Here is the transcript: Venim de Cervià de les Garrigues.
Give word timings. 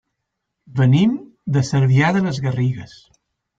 Venim 0.79 1.13
de 1.59 1.63
Cervià 1.69 2.11
de 2.19 2.25
les 2.27 2.43
Garrigues. 2.49 2.99